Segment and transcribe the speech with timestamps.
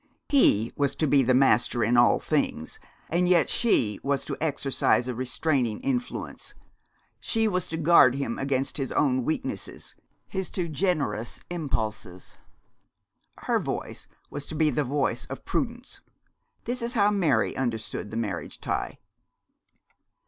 [0.29, 2.79] He was to be the master in all things!
[3.07, 6.55] and yet she was to exercise a restraining influence,
[7.19, 9.93] she was to guard him against his own weaknesses,
[10.27, 12.39] his too generous impulses.
[13.41, 16.01] Her voice was to be the voice of prudence.
[16.63, 18.97] This is how Mary understood the marriage tie.